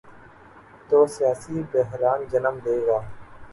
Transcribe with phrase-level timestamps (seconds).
[0.87, 2.97] تو سیاسی بحران جنم لے گا۔